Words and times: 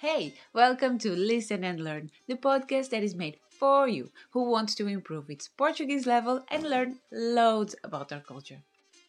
Hey, 0.00 0.32
welcome 0.54 0.96
to 1.00 1.10
Listen 1.10 1.62
and 1.62 1.78
Learn, 1.78 2.10
the 2.26 2.34
podcast 2.34 2.88
that 2.88 3.02
is 3.02 3.14
made 3.14 3.36
for 3.50 3.86
you 3.86 4.10
who 4.30 4.44
wants 4.44 4.74
to 4.76 4.86
improve 4.86 5.28
its 5.28 5.46
Portuguese 5.46 6.06
level 6.06 6.42
and 6.50 6.62
learn 6.62 7.00
loads 7.12 7.76
about 7.84 8.10
our 8.10 8.20
culture. 8.20 8.62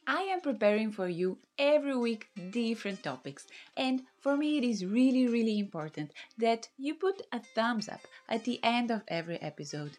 I 0.06 0.24
am 0.24 0.42
preparing 0.42 0.92
for 0.92 1.08
you 1.08 1.38
every 1.58 1.96
week 1.96 2.28
different 2.50 3.04
topics, 3.04 3.48
and 3.78 4.02
for 4.20 4.36
me, 4.36 4.58
it 4.58 4.66
is 4.66 4.86
really, 4.86 5.30
really 5.30 5.60
important 5.60 6.12
that 6.38 6.68
you 6.78 6.96
put 6.96 7.22
a 7.32 7.40
thumbs 7.40 7.88
up 7.88 8.02
at 8.28 8.44
the 8.44 8.60
end 8.62 8.92
of 8.92 9.04
every 9.08 9.42
episode, 9.42 9.92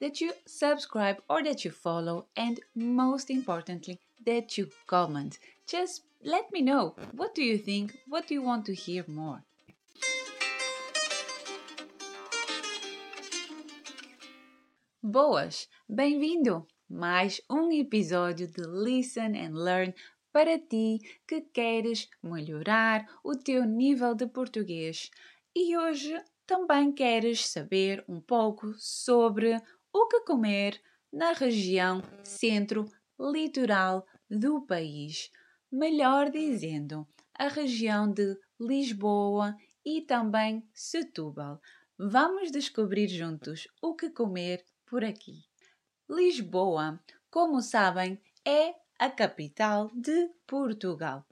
that 0.00 0.20
you 0.20 0.32
subscribe 0.46 1.22
or 1.30 1.44
that 1.44 1.64
you 1.64 1.70
follow, 1.70 2.26
and 2.34 2.58
most 2.74 3.30
importantly, 3.30 4.00
that 4.26 4.58
you 4.58 4.68
comment. 4.88 5.38
Just 5.68 6.02
let 6.24 6.50
me 6.50 6.60
know 6.60 6.96
what 7.12 7.36
do 7.36 7.44
you 7.44 7.56
think, 7.56 7.98
what 8.08 8.26
do 8.26 8.34
you 8.34 8.42
want 8.42 8.66
to 8.66 8.74
hear 8.74 9.04
more. 9.06 9.44
Boas! 15.02 15.66
Bem-vindo! 15.88 16.66
Mais 16.86 17.40
um 17.50 17.72
episódio 17.72 18.46
de 18.46 18.60
Listen 18.60 19.34
and 19.34 19.54
Learn 19.54 19.94
para 20.30 20.58
ti 20.58 20.98
que 21.26 21.40
queres 21.40 22.06
melhorar 22.22 23.06
o 23.24 23.34
teu 23.34 23.64
nível 23.64 24.14
de 24.14 24.26
português 24.26 25.10
e 25.56 25.74
hoje 25.74 26.14
também 26.46 26.92
queres 26.92 27.46
saber 27.46 28.04
um 28.06 28.20
pouco 28.20 28.74
sobre 28.76 29.56
o 29.90 30.06
que 30.06 30.20
comer 30.20 30.78
na 31.10 31.32
região 31.32 32.02
centro-litoral 32.22 34.06
do 34.30 34.66
país, 34.66 35.30
melhor 35.72 36.30
dizendo, 36.30 37.08
a 37.38 37.48
região 37.48 38.12
de 38.12 38.36
Lisboa 38.60 39.56
e 39.82 40.02
também 40.02 40.62
Setúbal. 40.74 41.58
Vamos 41.98 42.50
descobrir 42.50 43.08
juntos 43.08 43.66
o 43.80 43.94
que 43.94 44.10
comer 44.10 44.62
por 44.90 45.04
aqui. 45.04 45.44
Lisboa, 46.08 47.00
como 47.30 47.62
sabem, 47.62 48.20
é 48.44 48.74
a 48.98 49.08
capital 49.08 49.88
de 49.94 50.28
Portugal 50.44 51.24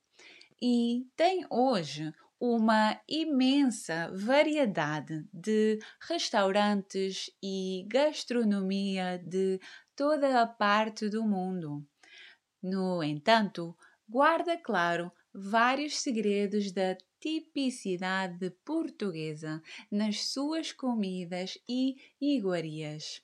e 0.63 1.09
tem 1.17 1.45
hoje 1.51 2.15
uma 2.39 3.01
imensa 3.09 4.13
variedade 4.15 5.29
de 5.33 5.81
restaurantes 6.09 7.31
e 7.43 7.85
gastronomia 7.89 9.21
de 9.27 9.61
toda 9.97 10.41
a 10.41 10.47
parte 10.47 11.09
do 11.09 11.25
mundo. 11.25 11.85
No 12.63 13.03
entanto, 13.03 13.77
guarda 14.09 14.57
claro 14.57 15.11
vários 15.35 15.99
segredos 15.99 16.71
da 16.71 16.97
tipicidade 17.21 18.51
portuguesa 18.65 19.61
nas 19.91 20.29
suas 20.29 20.71
comidas 20.71 21.59
e 21.69 21.97
iguarias. 22.21 23.21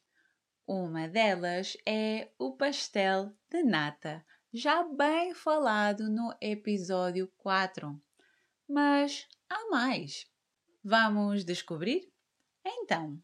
Uma 0.67 1.07
delas 1.07 1.77
é 1.85 2.31
o 2.39 2.57
pastel 2.57 3.37
de 3.51 3.63
nata, 3.63 4.25
já 4.51 4.83
bem 4.83 5.35
falado 5.35 6.09
no 6.09 6.35
episódio 6.41 7.31
4. 7.37 8.01
Mas 8.67 9.29
há 9.47 9.69
mais. 9.69 10.27
Vamos 10.83 11.45
descobrir? 11.45 12.11
Então, 12.65 13.23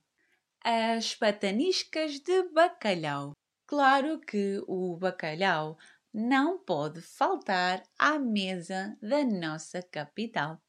as 0.62 1.14
pataniscas 1.14 2.20
de 2.20 2.42
bacalhau. 2.50 3.32
Claro 3.66 4.20
que 4.20 4.62
o 4.68 4.98
bacalhau 4.98 5.78
não 6.12 6.58
pode 6.58 7.00
faltar 7.00 7.82
à 7.98 8.18
mesa 8.18 8.98
da 9.00 9.24
nossa 9.24 9.82
capital. 9.82 10.60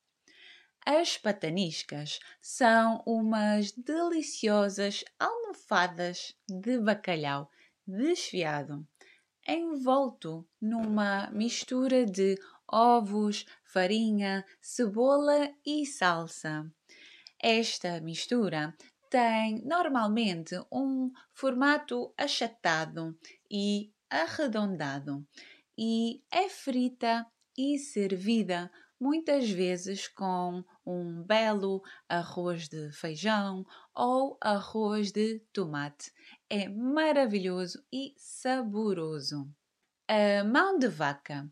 As 0.85 1.15
pataniscas 1.15 2.19
são 2.41 3.03
umas 3.05 3.71
deliciosas 3.71 5.03
almofadas 5.19 6.35
de 6.49 6.79
bacalhau 6.79 7.51
desfiado, 7.85 8.87
envolto 9.47 10.47
numa 10.59 11.29
mistura 11.31 12.03
de 12.05 12.35
ovos, 12.67 13.45
farinha, 13.63 14.43
cebola 14.59 15.53
e 15.63 15.85
salsa. 15.85 16.65
Esta 17.39 18.01
mistura 18.01 18.75
tem 19.09 19.61
normalmente 19.63 20.55
um 20.71 21.11
formato 21.33 22.11
achatado 22.17 23.15
e 23.49 23.91
arredondado 24.09 25.27
e 25.77 26.23
é 26.31 26.49
frita 26.49 27.25
e 27.57 27.77
servida 27.77 28.71
muitas 29.01 29.49
vezes 29.49 30.07
com 30.07 30.63
um 30.85 31.23
belo 31.23 31.81
arroz 32.07 32.69
de 32.69 32.91
feijão 32.91 33.65
ou 33.95 34.37
arroz 34.39 35.11
de 35.11 35.39
tomate. 35.51 36.13
É 36.47 36.69
maravilhoso 36.69 37.83
e 37.91 38.13
saboroso. 38.15 39.49
A 40.07 40.43
mão 40.43 40.77
de 40.77 40.87
vaca, 40.87 41.51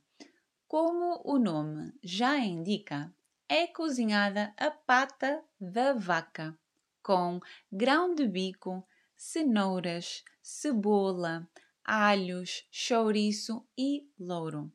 como 0.68 1.22
o 1.26 1.40
nome 1.40 1.92
já 2.04 2.38
indica, 2.38 3.12
é 3.48 3.66
cozinhada 3.66 4.54
a 4.56 4.70
pata 4.70 5.44
da 5.60 5.94
vaca 5.94 6.56
com 7.02 7.40
grão 7.72 8.14
de 8.14 8.28
bico, 8.28 8.86
cenouras, 9.18 10.24
cebola, 10.44 11.50
alhos, 11.84 12.68
chouriço 12.70 13.66
e 13.76 14.08
louro. 14.20 14.72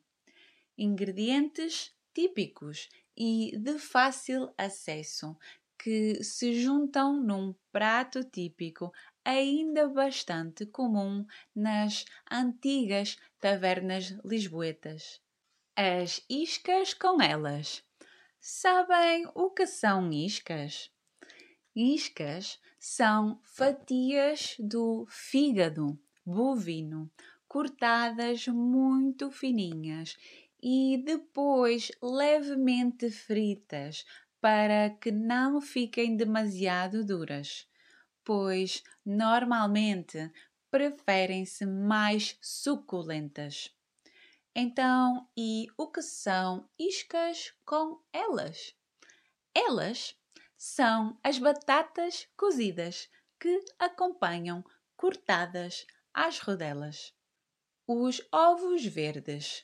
Ingredientes 0.77 1.94
típicos 2.15 2.87
e 3.15 3.51
de 3.57 3.77
fácil 3.77 4.53
acesso 4.57 5.37
que 5.77 6.23
se 6.23 6.53
juntam 6.59 7.21
num 7.21 7.53
prato 7.71 8.23
típico 8.23 8.91
ainda 9.23 9.89
bastante 9.89 10.65
comum 10.65 11.25
nas 11.53 12.05
antigas 12.31 13.17
tavernas 13.39 14.17
lisboetas. 14.23 15.21
As 15.75 16.23
iscas 16.29 16.93
com 16.93 17.21
elas. 17.21 17.83
Sabem 18.39 19.27
o 19.35 19.49
que 19.49 19.67
são 19.67 20.09
iscas? 20.11 20.89
Iscas 21.75 22.59
são 22.79 23.41
fatias 23.43 24.55
do 24.59 25.05
fígado 25.09 25.99
bovino 26.25 27.11
cortadas 27.47 28.47
muito 28.47 29.31
fininhas 29.31 30.17
e 30.67 30.97
depois 30.97 31.91
levemente 32.01 33.11
fritas 33.11 34.03
para 34.41 34.89
que 34.89 35.11
não 35.11 35.61
fiquem 35.61 36.17
demasiado 36.17 37.05
duras, 37.05 37.69
pois 38.23 38.83
normalmente 39.05 40.31
preferem-se 40.71 41.67
mais 41.67 42.35
suculentas. 42.41 43.77
Então, 44.55 45.29
e 45.37 45.67
o 45.77 45.87
que 45.87 46.01
são 46.01 46.67
iscas 46.79 47.53
com 47.63 48.01
elas? 48.11 48.75
Elas 49.53 50.19
são 50.57 51.15
as 51.23 51.37
batatas 51.37 52.27
cozidas 52.35 53.07
que 53.39 53.63
acompanham 53.77 54.65
cortadas 54.97 55.85
às 56.11 56.39
rodelas. 56.39 57.13
Os 57.85 58.19
ovos 58.31 58.83
verdes 58.83 59.63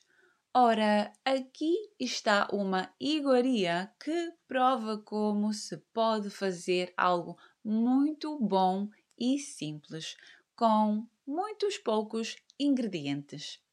Ora, 0.53 1.13
aqui 1.23 1.73
está 1.97 2.49
uma 2.51 2.93
iguaria 2.99 3.89
que 3.97 4.33
prova 4.49 4.97
como 4.97 5.53
se 5.53 5.77
pode 5.93 6.29
fazer 6.29 6.93
algo 6.97 7.37
muito 7.63 8.37
bom 8.37 8.89
e 9.17 9.39
simples, 9.39 10.17
com 10.53 11.07
muitos 11.25 11.77
poucos 11.77 12.35
ingredientes. 12.59 13.63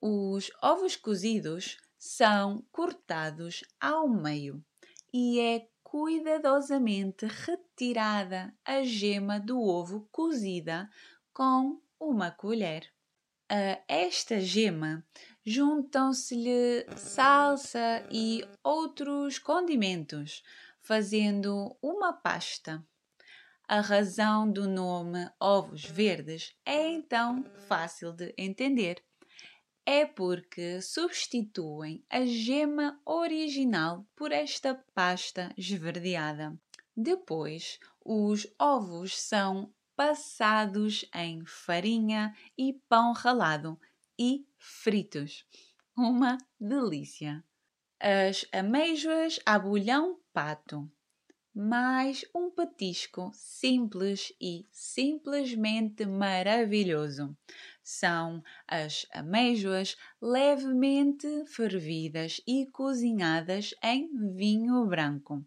Os 0.00 0.50
ovos 0.60 0.96
cozidos 0.96 1.78
são 1.96 2.64
cortados 2.72 3.62
ao 3.80 4.08
meio 4.08 4.60
e 5.14 5.38
é 5.38 5.68
cuidadosamente 5.84 7.24
retirada 7.24 8.52
a 8.64 8.82
gema 8.82 9.38
do 9.38 9.62
ovo 9.62 10.08
cozida 10.10 10.90
com 11.32 11.80
uma 12.00 12.32
colher. 12.32 12.97
A 13.50 13.82
esta 13.88 14.38
gema 14.40 15.02
juntam-se-lhe 15.42 16.86
salsa 16.98 18.06
e 18.10 18.46
outros 18.62 19.38
condimentos, 19.38 20.42
fazendo 20.82 21.74
uma 21.80 22.12
pasta. 22.12 22.86
A 23.66 23.80
razão 23.80 24.50
do 24.50 24.68
nome 24.68 25.30
ovos 25.40 25.86
verdes 25.86 26.54
é 26.62 26.88
então 26.88 27.42
fácil 27.66 28.12
de 28.12 28.34
entender. 28.36 29.02
É 29.86 30.04
porque 30.04 30.82
substituem 30.82 32.04
a 32.10 32.26
gema 32.26 33.00
original 33.06 34.06
por 34.14 34.30
esta 34.30 34.74
pasta 34.92 35.50
esverdeada. 35.56 36.54
Depois, 36.94 37.78
os 38.04 38.46
ovos 38.58 39.18
são 39.18 39.72
passados 39.98 41.04
em 41.12 41.44
farinha 41.44 42.32
e 42.56 42.72
pão 42.88 43.10
ralado 43.10 43.76
e 44.16 44.46
fritos. 44.56 45.44
Uma 45.96 46.38
delícia! 46.60 47.42
As 47.98 48.46
amêijoas 48.52 49.40
a 49.44 49.58
bolhão 49.58 50.20
pato. 50.32 50.88
mais 51.52 52.24
um 52.32 52.48
petisco 52.48 53.32
simples 53.34 54.32
e 54.40 54.64
simplesmente 54.70 56.06
maravilhoso. 56.06 57.36
São 57.82 58.44
as 58.68 59.04
amêijoas 59.12 59.96
levemente 60.22 61.26
fervidas 61.46 62.40
e 62.46 62.66
cozinhadas 62.66 63.74
em 63.82 64.08
vinho 64.36 64.86
branco, 64.86 65.44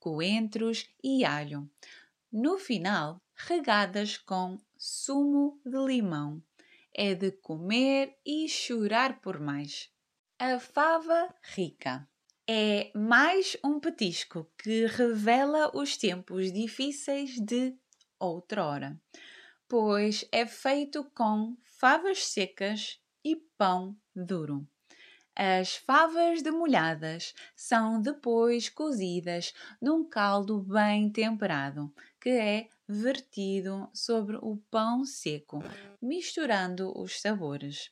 coentros 0.00 0.88
e 1.04 1.24
alho. 1.24 1.70
No 2.32 2.56
final, 2.56 3.20
regadas 3.34 4.16
com 4.16 4.56
sumo 4.78 5.60
de 5.66 5.76
limão. 5.76 6.42
É 6.94 7.14
de 7.14 7.30
comer 7.30 8.16
e 8.24 8.48
chorar 8.48 9.20
por 9.20 9.38
mais. 9.38 9.90
A 10.38 10.58
fava 10.58 11.34
rica 11.42 12.08
é 12.48 12.90
mais 12.94 13.54
um 13.62 13.78
petisco 13.78 14.50
que 14.56 14.86
revela 14.86 15.76
os 15.76 15.98
tempos 15.98 16.50
difíceis 16.50 17.38
de 17.38 17.76
outrora, 18.18 18.98
pois 19.68 20.26
é 20.32 20.46
feito 20.46 21.04
com 21.14 21.54
favas 21.64 22.24
secas 22.24 22.98
e 23.22 23.36
pão 23.58 23.94
duro. 24.16 24.66
As 25.34 25.76
favas 25.76 26.42
demolhadas 26.42 27.34
são 27.56 28.00
depois 28.02 28.68
cozidas 28.68 29.54
num 29.80 30.06
caldo 30.06 30.60
bem 30.60 31.10
temperado, 31.10 31.92
que 32.22 32.30
é 32.30 32.68
vertido 32.86 33.90
sobre 33.92 34.36
o 34.36 34.56
pão 34.70 35.04
seco, 35.04 35.58
misturando 36.00 36.96
os 36.96 37.20
sabores. 37.20 37.90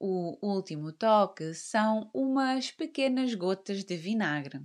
O 0.00 0.36
último 0.44 0.92
toque 0.92 1.54
são 1.54 2.10
umas 2.12 2.72
pequenas 2.72 3.32
gotas 3.34 3.84
de 3.84 3.96
vinagre. 3.96 4.60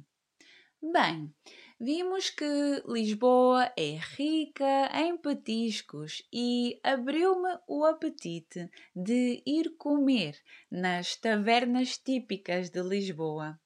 Bem, 0.81 1.31
vimos 1.79 2.31
que 2.31 2.81
Lisboa 2.88 3.71
é 3.77 4.00
rica 4.00 4.89
em 4.95 5.15
petiscos 5.15 6.23
e 6.33 6.79
abriu-me 6.83 7.59
o 7.67 7.85
apetite 7.85 8.67
de 8.95 9.44
ir 9.45 9.75
comer 9.77 10.41
nas 10.71 11.15
tavernas 11.15 12.00
típicas 12.00 12.71
de 12.71 12.81
Lisboa. 12.81 13.59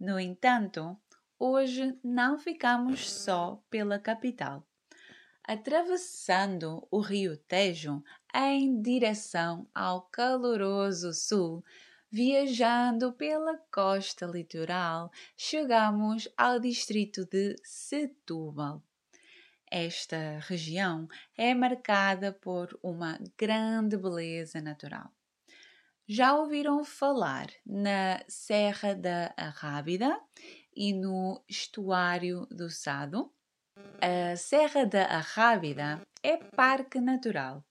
No 0.00 0.18
entanto, 0.18 0.96
hoje 1.42 1.98
não 2.04 2.38
ficamos 2.38 3.10
só 3.10 3.62
pela 3.68 3.98
capital 3.98 4.66
atravessando 5.44 6.86
o 6.90 7.00
rio 7.00 7.36
Tejo 7.36 8.02
em 8.34 8.80
direção 8.80 9.68
ao 9.74 10.02
caloroso 10.02 11.12
sul. 11.12 11.64
Viajando 12.10 13.12
pela 13.14 13.56
costa 13.72 14.26
litoral, 14.26 15.10
chegamos 15.36 16.28
ao 16.36 16.60
distrito 16.60 17.24
de 17.24 17.56
Setúbal. 17.64 18.82
Esta 19.70 20.38
região 20.40 21.08
é 21.36 21.54
marcada 21.54 22.30
por 22.30 22.78
uma 22.82 23.18
grande 23.38 23.96
beleza 23.96 24.60
natural. 24.60 25.10
Já 26.06 26.34
ouviram 26.34 26.84
falar 26.84 27.46
na 27.64 28.22
Serra 28.28 28.94
da 28.94 29.32
Arrábida 29.34 30.20
e 30.74 30.92
no 30.92 31.42
estuário 31.48 32.46
do 32.50 32.70
Sado? 32.70 33.32
A 34.00 34.36
Serra 34.36 34.84
da 34.84 35.04
Arrábida 35.04 36.00
é 36.22 36.36
parque 36.36 37.00
natural. 37.00 37.64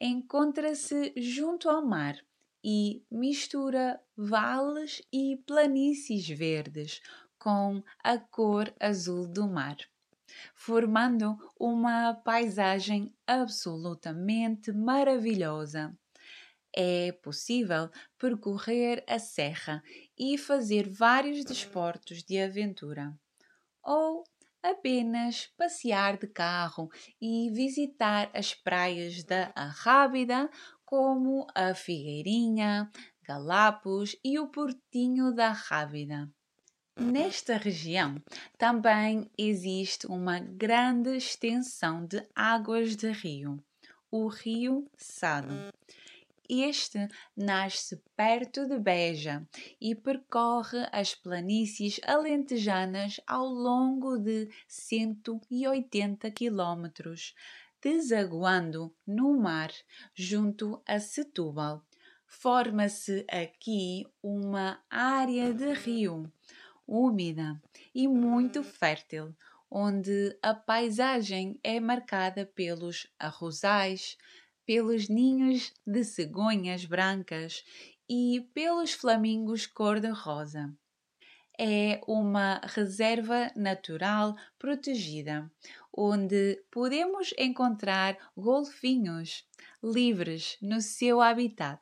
Encontra-se 0.00 1.12
junto 1.16 1.68
ao 1.68 1.84
mar 1.84 2.16
e 2.64 3.04
mistura 3.10 4.00
vales 4.16 5.02
e 5.12 5.36
planícies 5.46 6.28
verdes 6.28 7.00
com 7.38 7.82
a 8.02 8.18
cor 8.18 8.74
azul 8.80 9.28
do 9.28 9.46
mar, 9.46 9.76
formando 10.54 11.36
uma 11.58 12.14
paisagem 12.14 13.14
absolutamente 13.26 14.72
maravilhosa. 14.72 15.96
É 16.78 17.10
possível 17.10 17.88
percorrer 18.18 19.02
a 19.08 19.18
serra 19.18 19.82
e 20.18 20.36
fazer 20.36 20.86
vários 20.86 21.42
desportos 21.42 22.22
de 22.22 22.38
aventura. 22.38 23.18
Ou 23.82 24.24
apenas 24.62 25.46
passear 25.56 26.18
de 26.18 26.26
carro 26.26 26.90
e 27.20 27.50
visitar 27.50 28.30
as 28.34 28.52
praias 28.52 29.24
da 29.24 29.50
Arrábida, 29.54 30.50
como 30.84 31.46
a 31.54 31.74
Figueirinha, 31.74 32.90
Galapos 33.22 34.14
e 34.22 34.38
o 34.38 34.48
Portinho 34.48 35.34
da 35.34 35.48
Arrábida. 35.48 36.30
Nesta 36.98 37.56
região 37.56 38.22
também 38.56 39.30
existe 39.36 40.06
uma 40.06 40.38
grande 40.40 41.16
extensão 41.16 42.06
de 42.06 42.26
águas 42.34 42.96
de 42.96 43.10
rio, 43.12 43.62
o 44.10 44.28
Rio 44.28 44.90
Sado. 44.96 45.54
Este 46.48 47.08
nasce 47.36 48.02
perto 48.16 48.66
de 48.66 48.78
Beja 48.78 49.46
e 49.80 49.94
percorre 49.94 50.88
as 50.92 51.14
planícies 51.14 52.00
alentejanas 52.04 53.20
ao 53.26 53.46
longo 53.46 54.16
de 54.18 54.48
180 54.68 56.30
quilómetros, 56.30 57.34
desaguando 57.80 58.94
no 59.06 59.38
mar 59.38 59.72
junto 60.14 60.82
a 60.86 60.98
Setúbal. 60.98 61.84
Forma-se 62.26 63.24
aqui 63.30 64.06
uma 64.22 64.80
área 64.90 65.52
de 65.52 65.72
rio 65.72 66.32
úmida 66.86 67.60
e 67.94 68.06
muito 68.06 68.62
fértil, 68.62 69.34
onde 69.70 70.36
a 70.40 70.54
paisagem 70.54 71.58
é 71.62 71.80
marcada 71.80 72.46
pelos 72.46 73.08
arrozais, 73.18 74.16
pelos 74.66 75.08
ninhos 75.08 75.72
de 75.86 76.04
cegonhas 76.04 76.84
brancas 76.84 77.64
e 78.08 78.48
pelos 78.52 78.92
flamingos 78.92 79.66
cor-de-rosa. 79.66 80.76
É 81.58 82.00
uma 82.06 82.60
reserva 82.64 83.50
natural 83.56 84.36
protegida, 84.58 85.50
onde 85.90 86.62
podemos 86.70 87.32
encontrar 87.38 88.18
golfinhos 88.36 89.48
livres 89.82 90.58
no 90.60 90.82
seu 90.82 91.22
habitat 91.22 91.80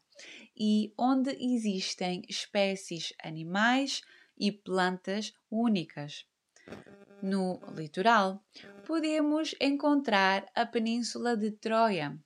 e 0.57 0.95
onde 0.97 1.31
existem 1.41 2.23
espécies 2.29 3.13
animais 3.21 4.03
e 4.39 4.53
plantas 4.53 5.35
únicas. 5.51 6.25
No 7.21 7.61
litoral, 7.75 8.45
podemos 8.87 9.55
encontrar 9.61 10.47
a 10.55 10.65
Península 10.67 11.37
de 11.37 11.51
Troia, 11.51 12.17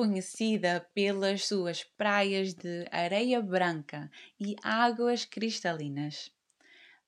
conhecida 0.00 0.88
pelas 0.94 1.46
suas 1.46 1.84
praias 1.84 2.54
de 2.54 2.86
areia 2.90 3.38
branca 3.42 4.10
e 4.40 4.56
águas 4.62 5.26
cristalinas. 5.26 6.32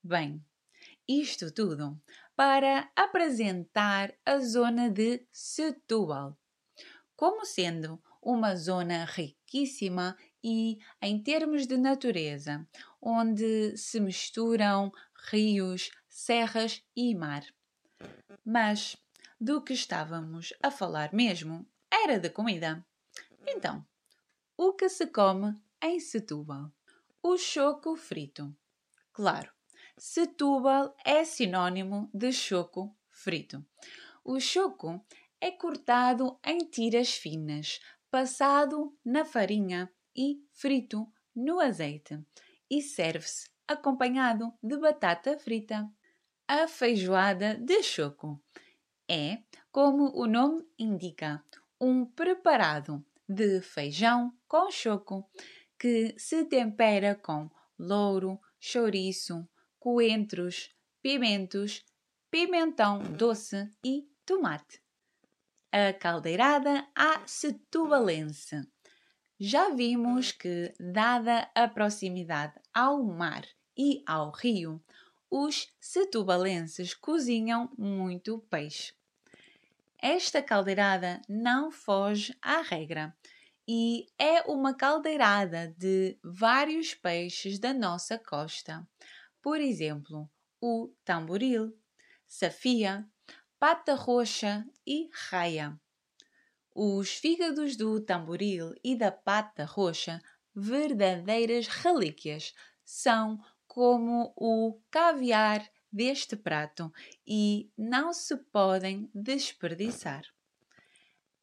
Bem, 0.05 0.45
isto 1.09 1.51
tudo 1.51 1.99
para 2.37 2.93
apresentar 2.95 4.13
a 4.27 4.41
zona 4.41 4.91
de 4.91 5.27
Setúbal 5.33 6.37
como 7.17 7.47
sendo 7.47 7.99
uma 8.21 8.55
zona 8.57 9.07
riquíssima 9.07 10.15
e 10.45 10.79
em 11.01 11.19
termos 11.19 11.67
de 11.67 11.79
natureza, 11.79 12.69
onde 13.01 13.75
se 13.75 14.01
misturam 14.01 14.93
rios, 15.31 15.91
serras 16.11 16.83
e 16.95 17.15
mar. 17.15 17.43
Mas 18.45 18.99
do 19.41 19.63
que 19.63 19.73
estávamos 19.73 20.53
a 20.63 20.71
falar 20.71 21.15
mesmo 21.15 21.67
era 21.93 22.19
de 22.19 22.31
comida. 22.31 22.85
Então, 23.47 23.85
o 24.57 24.73
que 24.73 24.89
se 24.89 25.07
come 25.09 25.55
em 25.83 26.01
Setúbal? 26.01 26.73
O 27.23 27.37
choco 27.37 27.95
frito. 27.97 28.57
Claro, 29.13 29.53
Setúbal 29.99 30.97
é 31.05 31.23
sinônimo 31.25 32.11
de 32.15 32.33
choco 32.33 32.97
frito. 33.11 33.65
O 34.25 34.41
choco 34.41 35.05
é 35.39 35.51
cortado 35.51 36.39
em 36.45 36.59
tiras 36.59 37.13
finas, 37.13 37.79
passado 38.11 38.97
na 39.05 39.25
farinha 39.25 39.93
e 40.17 40.43
frito 40.53 41.07
no 41.35 41.61
azeite 41.61 42.19
e 42.71 42.81
serve-se 42.81 43.51
acompanhado 43.69 44.53
de 44.63 44.79
batata 44.79 45.39
frita. 45.39 45.89
A 46.49 46.67
feijoada 46.67 47.55
de 47.55 47.83
choco 47.83 48.43
é, 49.09 49.43
como 49.71 50.11
o 50.15 50.27
nome 50.27 50.65
indica, 50.79 51.45
um 51.85 52.07
preparado 52.07 53.05
de 53.29 53.61
feijão 53.61 54.33
com 54.47 54.71
choco 54.71 55.29
que 55.77 56.15
se 56.17 56.45
tempera 56.45 57.17
com 57.17 57.51
louro, 57.77 58.39
chouriço, 58.61 59.49
coentros, 59.81 60.71
pimentos, 61.03 61.85
pimentão 62.31 63.03
doce 63.03 63.69
e 63.85 64.09
tomate. 64.25 64.81
A 65.73 65.93
caldeirada 65.93 66.87
à 66.95 67.27
setubalense. 67.27 68.63
Já 69.41 69.71
vimos 69.71 70.31
que, 70.31 70.73
dada 70.79 71.51
a 71.53 71.67
proximidade 71.67 72.55
ao 72.73 73.03
mar 73.03 73.45
e 73.77 74.05
ao 74.07 74.31
rio, 74.31 74.81
os 75.29 75.67
setubalenses 75.81 76.95
cozinham 76.95 77.73
muito 77.77 78.39
peixe. 78.49 78.93
Esta 80.03 80.43
caldeirada 80.43 81.23
não 81.29 81.71
foge 81.71 82.37
à 82.43 82.61
regra 82.61 83.17
e 83.69 84.07
é 84.19 84.43
uma 84.51 84.75
caldeirada 84.75 85.73
de 85.79 86.19
vários 86.25 86.93
peixes 86.93 87.59
da 87.61 87.73
nossa 87.73 88.19
costa. 88.19 88.87
Por 89.41 89.61
exemplo, 89.61 90.29
o 90.61 90.93
tamboril, 91.05 91.73
safia, 92.27 93.09
pata 93.61 93.95
roxa 93.95 94.67
e 94.85 95.09
raia. 95.31 95.81
Os 96.75 97.13
fígados 97.13 97.77
do 97.77 98.01
tamboril 98.01 98.75
e 98.83 98.97
da 98.97 99.13
pata 99.13 99.65
roxa, 99.65 100.21
verdadeiras 100.53 101.69
relíquias, 101.69 102.53
são 102.85 103.39
como 103.69 104.35
o 104.37 104.81
caviar 104.91 105.65
deste 105.93 106.37
prato 106.37 106.93
e 107.27 107.71
não 107.77 108.13
se 108.13 108.37
podem 108.37 109.11
desperdiçar. 109.15 110.25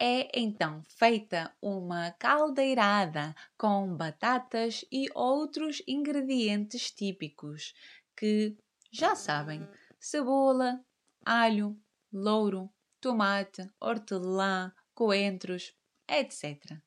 É 0.01 0.39
então 0.39 0.82
feita 0.88 1.53
uma 1.62 2.12
caldeirada 2.12 3.36
com 3.58 3.96
batatas 3.96 4.86
e 4.89 5.08
outros 5.13 5.84
ingredientes 5.86 6.89
típicos 6.89 7.74
que, 8.15 8.58
já 8.89 9.13
sabem, 9.13 9.68
cebola, 10.00 10.79
alho, 11.25 11.77
louro, 12.12 12.70
tomate, 13.01 13.70
hortelã, 13.79 14.74
coentros, 14.94 15.75
etc. 16.08 16.79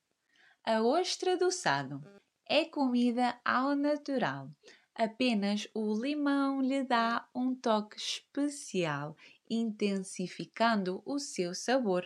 A 0.65 0.81
ostra 0.81 1.37
do 1.37 1.51
sado 1.51 2.03
é 2.47 2.65
comida 2.65 3.39
ao 3.45 3.75
natural 3.75 4.49
Apenas 4.95 5.67
o 5.73 5.99
limão 5.99 6.61
lhe 6.61 6.83
dá 6.83 7.27
um 7.33 7.55
toque 7.55 7.97
especial, 7.97 9.17
intensificando 9.49 11.01
o 11.03 11.17
seu 11.17 11.55
sabor. 11.55 12.05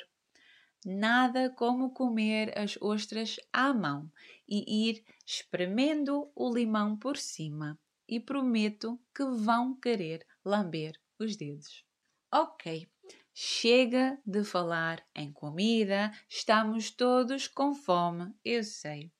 Nada 0.86 1.50
como 1.50 1.92
comer 1.92 2.58
as 2.58 2.78
ostras 2.82 3.38
à 3.52 3.74
mão 3.74 4.10
e 4.48 4.90
ir 4.90 5.04
espremendo 5.26 6.32
o 6.34 6.54
limão 6.54 6.96
por 6.96 7.18
cima. 7.18 7.78
E 8.08 8.22
prometo 8.22 8.98
que 9.14 9.26
vão 9.26 9.76
querer 9.76 10.26
lamber 10.46 10.94
os 11.20 11.36
dedos. 11.36 11.84
Ok, 12.34 12.88
chega 13.34 14.18
de 14.26 14.46
falar 14.46 15.06
em 15.14 15.30
comida, 15.30 16.14
estamos 16.30 16.90
todos 16.90 17.50
com 17.50 17.76
fome, 17.76 18.34
eu 18.46 18.64
sei 18.64 19.12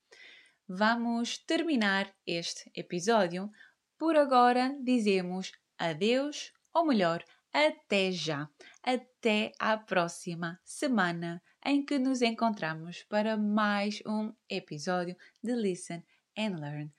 vamos 0.68 1.38
terminar 1.38 2.14
este 2.26 2.70
episódio. 2.76 3.50
Por 3.98 4.18
agora, 4.18 4.76
dizemos 4.84 5.52
adeus, 5.78 6.52
ou 6.74 6.86
melhor, 6.86 7.24
até 7.54 8.12
já, 8.12 8.50
até 8.84 9.52
à 9.58 9.78
próxima 9.78 10.60
semana 10.64 11.42
em 11.66 11.84
que 11.84 11.98
nos 11.98 12.22
encontramos 12.22 13.04
para 13.04 13.38
mais 13.38 14.02
um 14.06 14.34
episódio 14.50 15.16
de 15.42 15.56
Listen 15.56 16.04
and 16.38 16.60
Learn. 16.60 16.94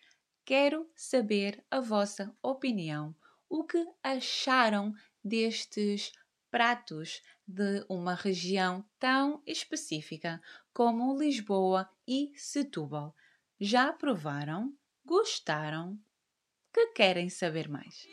Quero 0.45 0.91
saber 0.97 1.63
a 1.71 1.81
vossa 1.81 2.35
opinião, 2.43 3.15
o 3.49 3.65
que 3.65 3.87
acharam 4.03 4.95
destes 5.23 6.13
pratos 6.51 7.23
de 7.47 7.85
uma 7.89 8.15
região 8.15 8.85
tão 8.99 9.43
específica 9.47 10.41
como 10.73 11.19
Lisboa 11.19 11.89
e 12.07 12.33
Setúbal. 12.35 13.15
Já 13.61 13.93
provaram? 13.93 14.73
Gostaram? 15.05 15.99
Que 16.73 16.87
querem 16.93 17.29
saber 17.29 17.69
mais? 17.69 18.07